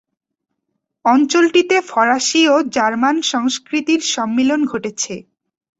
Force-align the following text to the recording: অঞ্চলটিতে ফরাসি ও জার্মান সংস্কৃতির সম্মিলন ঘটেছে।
অঞ্চলটিতে 1.05 1.77
ফরাসি 1.87 2.41
ও 2.47 2.55
জার্মান 2.75 3.15
সংস্কৃতির 3.31 4.01
সম্মিলন 4.13 4.61
ঘটেছে। 4.65 5.13